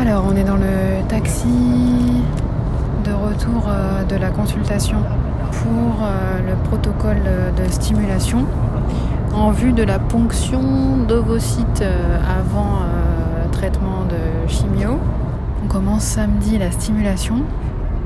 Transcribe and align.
Alors, 0.00 0.24
on 0.30 0.36
est 0.36 0.44
dans 0.44 0.56
le 0.56 1.04
taxi 1.08 1.48
de 3.04 3.10
retour 3.10 3.64
euh, 3.66 4.04
de 4.04 4.14
la 4.14 4.30
consultation 4.30 4.98
pour 5.50 6.04
euh, 6.04 6.38
le 6.38 6.54
protocole 6.68 7.20
de 7.56 7.68
stimulation 7.68 8.46
en 9.34 9.50
vue 9.50 9.72
de 9.72 9.82
la 9.82 9.98
ponction 9.98 10.98
d'ovocytes 10.98 11.82
euh, 11.82 12.20
avant 12.40 12.82
traitement 13.50 14.04
de 14.04 14.48
chimio. 14.48 15.00
On 15.64 15.66
commence 15.66 16.04
samedi 16.04 16.58
la 16.58 16.70
stimulation 16.70 17.42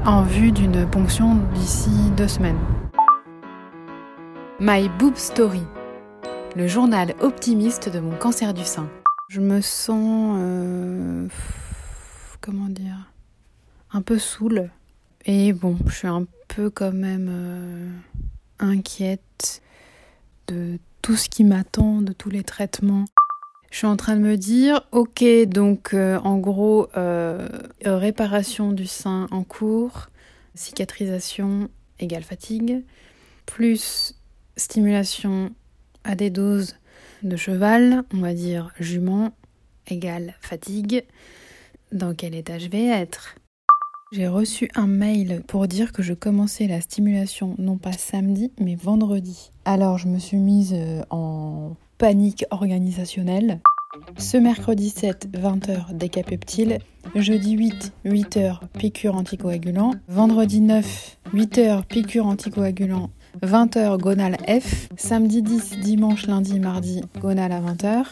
en 0.07 0.23
vue 0.23 0.51
d'une 0.51 0.87
ponction 0.87 1.37
d'ici 1.55 1.91
deux 2.17 2.29
semaines. 2.29 2.59
My 4.61 4.89
Boob 4.99 5.17
Story, 5.17 5.63
le 6.57 6.67
journal 6.67 7.13
optimiste 7.21 7.93
de 7.93 8.01
mon 8.01 8.17
cancer 8.17 8.55
du 8.55 8.65
sein. 8.65 8.87
Je 9.29 9.41
me 9.41 9.61
sens 9.61 10.39
comment 12.43 12.69
dire, 12.69 13.13
un 13.93 14.03
peu 14.03 14.19
saoule. 14.19 14.69
Et 15.25 15.53
bon, 15.53 15.79
je 15.87 15.95
suis 15.95 16.09
un 16.09 16.27
peu 16.49 16.69
quand 16.69 16.93
même 16.93 17.29
euh, 17.31 17.91
inquiète 18.59 19.63
de 20.49 20.79
tout 21.01 21.17
ce 21.17 21.29
qui 21.29 21.45
m'attend, 21.45 22.03
de 22.03 22.13
tous 22.13 22.29
les 22.29 22.43
traitements. 22.43 23.07
Je 23.71 23.79
suis 23.79 23.87
en 23.87 23.97
train 23.97 24.17
de 24.17 24.21
me 24.21 24.37
dire, 24.37 24.87
ok, 24.91 25.25
donc 25.47 25.95
euh, 25.95 26.19
en 26.19 26.39
gros, 26.39 26.89
euh, 26.97 27.49
réparation 27.85 28.73
du 28.73 28.87
sein 28.87 29.29
en 29.31 29.45
cours, 29.45 30.09
cicatrisation 30.55 31.71
égale 32.01 32.25
fatigue, 32.25 32.83
plus 33.47 34.15
stimulation 34.57 35.53
à 36.05 36.17
des 36.17 36.29
doses 36.29 36.75
de 37.23 37.37
cheval, 37.37 38.03
on 38.13 38.19
va 38.19 38.35
dire 38.35 38.73
jument, 38.81 39.33
égale 39.87 40.35
fatigue 40.41 41.05
dans 41.93 42.15
quel 42.15 42.35
état 42.35 42.59
je 42.59 42.69
vais 42.69 42.87
être? 42.87 43.37
J'ai 44.13 44.29
reçu 44.29 44.71
un 44.75 44.87
mail 44.87 45.43
pour 45.47 45.67
dire 45.67 45.93
que 45.93 46.03
je 46.03 46.13
commençais 46.13 46.67
la 46.67 46.81
stimulation 46.81 47.55
non 47.59 47.79
pas 47.79 47.93
samedi 47.93 48.53
mais 48.61 48.75
vendredi. 48.75 49.53
Alors 49.65 49.97
je 49.97 50.09
me 50.09 50.19
suis 50.19 50.37
mise 50.37 50.75
euh, 50.75 51.03
en 51.11 51.77
panique 51.97 52.45
organisationnelle. 52.51 53.61
Ce 54.17 54.37
mercredi 54.37 54.91
7, 54.91 55.29
20h, 55.33 55.95
décapeptile. 55.95 56.79
Jeudi 57.15 57.53
8, 57.53 57.93
8h, 58.07 58.61
piqûre 58.79 59.17
anticoagulant. 59.17 59.93
Vendredi 60.09 60.61
9, 60.61 61.19
8h, 61.35 61.85
piqûre 61.85 62.27
anticoagulant 62.27 63.11
20h 63.41 63.99
gonal 63.99 64.37
F, 64.47 64.89
samedi 64.97 65.43
10, 65.43 65.79
dimanche, 65.81 66.27
lundi, 66.27 66.61
mardi, 66.61 67.03
gonal 67.21 67.53
à 67.53 67.61
20h, 67.61 68.05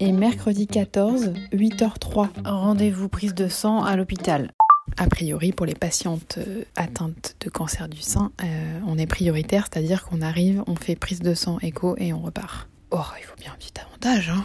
et 0.00 0.12
mercredi 0.12 0.66
14, 0.66 1.32
8h03, 1.52 2.28
rendez-vous 2.44 3.08
prise 3.08 3.34
de 3.34 3.48
sang 3.48 3.82
à 3.82 3.96
l'hôpital. 3.96 4.52
A 4.96 5.06
priori, 5.06 5.52
pour 5.52 5.66
les 5.66 5.74
patientes 5.74 6.38
euh, 6.38 6.64
atteintes 6.76 7.36
de 7.40 7.50
cancer 7.50 7.88
du 7.88 8.00
sein, 8.00 8.32
euh, 8.42 8.80
on 8.86 8.98
est 8.98 9.06
prioritaire, 9.06 9.68
c'est-à-dire 9.70 10.04
qu'on 10.04 10.22
arrive, 10.22 10.62
on 10.66 10.76
fait 10.76 10.96
prise 10.96 11.20
de 11.20 11.34
sang, 11.34 11.58
écho 11.60 11.94
et 11.98 12.12
on 12.12 12.20
repart. 12.20 12.68
Oh, 12.90 12.98
il 13.18 13.24
faut 13.24 13.36
bien 13.36 13.52
un 13.52 13.56
petit 13.56 13.74
avantage, 13.80 14.30
hein 14.30 14.42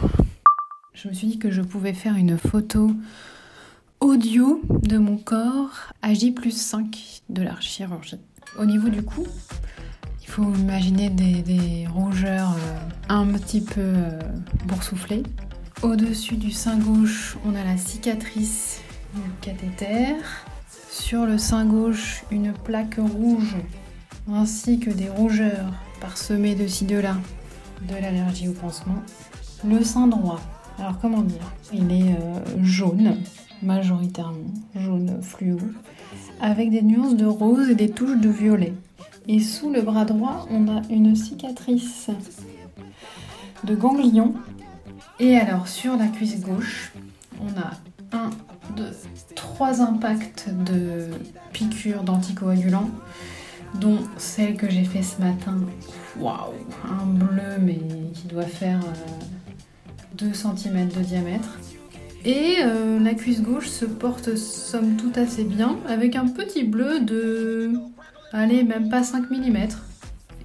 Je 0.92 1.08
me 1.08 1.14
suis 1.14 1.26
dit 1.26 1.38
que 1.38 1.50
je 1.50 1.62
pouvais 1.62 1.94
faire 1.94 2.16
une 2.16 2.36
photo 2.36 2.90
audio 4.00 4.60
de 4.82 4.98
mon 4.98 5.16
corps 5.16 5.92
à 6.02 6.12
J 6.12 6.30
plus 6.30 6.56
5 6.56 7.22
de 7.30 7.42
la 7.42 7.58
chirurgie. 7.60 8.18
Au 8.58 8.66
niveau 8.66 8.90
du 8.90 9.02
cou, 9.02 9.26
faut 10.34 10.52
imaginer 10.52 11.10
des, 11.10 11.86
rougeurs 11.94 12.56
euh, 12.58 12.78
un 13.08 13.26
petit 13.26 13.60
peu 13.60 13.80
euh, 13.80 14.18
boursouflées. 14.66 15.22
Au-dessus 15.82 16.34
du 16.34 16.50
sein 16.50 16.76
gauche, 16.76 17.36
on 17.46 17.54
a 17.54 17.62
la 17.62 17.76
cicatrice 17.76 18.80
du 19.14 19.20
cathéter. 19.40 20.16
Sur 20.90 21.24
le 21.24 21.38
sein 21.38 21.64
gauche, 21.66 22.24
une 22.32 22.52
plaque 22.52 22.96
rouge 22.96 23.54
ainsi 24.28 24.80
que 24.80 24.90
des 24.90 25.08
rougeurs 25.08 25.72
parsemées 26.00 26.56
de 26.56 26.66
ci 26.66 26.84
de 26.84 26.98
là 26.98 27.16
de 27.88 27.94
l'allergie 27.94 28.48
au 28.48 28.54
pansement. 28.54 29.04
Le 29.64 29.84
sein 29.84 30.08
droit, 30.08 30.40
alors 30.80 30.98
comment 30.98 31.22
dire? 31.22 31.52
Il 31.72 31.92
est 31.92 32.10
euh, 32.10 32.40
jaune, 32.60 33.18
majoritairement 33.62 34.52
jaune 34.74 35.16
fluo, 35.22 35.58
avec 36.40 36.70
des 36.72 36.82
nuances 36.82 37.14
de 37.14 37.26
rose 37.26 37.70
et 37.70 37.76
des 37.76 37.90
touches 37.90 38.20
de 38.20 38.30
violet. 38.30 38.72
Et 39.26 39.40
sous 39.40 39.70
le 39.70 39.82
bras 39.82 40.04
droit, 40.04 40.46
on 40.50 40.68
a 40.68 40.82
une 40.90 41.16
cicatrice 41.16 42.10
de 43.64 43.74
ganglion. 43.74 44.34
Et 45.18 45.36
alors 45.36 45.68
sur 45.68 45.96
la 45.96 46.08
cuisse 46.08 46.40
gauche, 46.40 46.92
on 47.40 47.48
a 47.58 47.70
un, 48.16 48.30
deux, 48.76 48.90
trois 49.34 49.80
impacts 49.80 50.48
de 50.50 51.08
piqûres 51.52 52.02
d'anticoagulants, 52.02 52.90
dont 53.80 53.98
celle 54.18 54.56
que 54.56 54.68
j'ai 54.68 54.84
fait 54.84 55.02
ce 55.02 55.20
matin. 55.20 55.58
Waouh, 56.18 56.52
un 56.84 57.06
bleu 57.06 57.58
mais 57.60 57.80
qui 58.12 58.28
doit 58.28 58.42
faire 58.42 58.80
2 60.16 60.26
euh, 60.26 60.32
cm 60.32 60.88
de 60.88 61.00
diamètre. 61.00 61.58
Et 62.24 62.56
euh, 62.60 62.98
la 63.00 63.14
cuisse 63.14 63.42
gauche 63.42 63.68
se 63.68 63.84
porte 63.84 64.36
somme 64.36 64.96
tout 64.96 65.12
assez 65.16 65.44
bien, 65.44 65.76
avec 65.88 66.16
un 66.16 66.26
petit 66.26 66.64
bleu 66.64 67.00
de 67.00 67.72
allez, 68.34 68.64
même 68.64 68.88
pas 68.88 69.02
5 69.02 69.30
mm. 69.30 69.68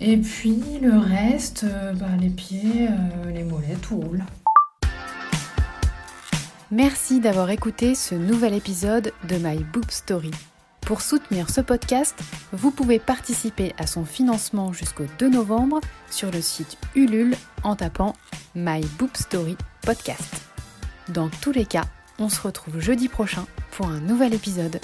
Et 0.02 0.18
puis 0.18 0.64
le 0.82 0.98
reste, 0.98 1.66
euh, 1.66 1.94
bah, 1.94 2.08
les 2.20 2.30
pieds, 2.30 2.88
euh, 2.88 3.32
les 3.32 3.44
mollets, 3.44 3.76
tout 3.82 3.98
roule. 3.98 4.24
Merci 6.72 7.20
d'avoir 7.20 7.50
écouté 7.50 7.96
ce 7.96 8.16
nouvel 8.16 8.54
épisode 8.54 9.12
de 9.28 9.36
My 9.38 9.58
Boob 9.74 9.90
Story. 9.90 10.32
Pour 10.82 11.02
soutenir 11.02 11.50
ce 11.50 11.62
podcast, 11.62 12.18
vous 12.54 12.72
pouvez 12.72 13.00
participer 13.00 13.74
à 13.78 13.88
son 13.88 14.06
financement 14.06 14.72
jusqu'au 14.72 15.06
2 15.18 15.30
novembre 15.30 15.82
sur 16.10 16.32
le 16.32 16.42
site 16.42 16.78
Ulule 16.96 17.36
en 17.64 17.76
tapant 17.76 18.14
My 18.56 18.82
Boob 18.98 19.16
Story 19.16 19.58
Podcast. 19.82 20.42
Dans 21.10 21.30
tous 21.42 21.52
les 21.52 21.66
cas, 21.66 21.86
on 22.20 22.30
se 22.30 22.42
retrouve 22.42 22.80
jeudi 22.80 23.08
prochain 23.08 23.46
pour 23.72 23.88
un 23.88 24.00
nouvel 24.00 24.34
épisode. 24.34 24.80